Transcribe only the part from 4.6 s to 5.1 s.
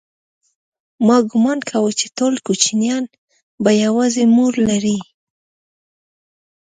لري.